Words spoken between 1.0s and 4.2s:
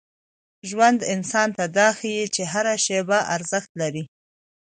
انسان ته دا ښيي چي هره شېبه ارزښت لري.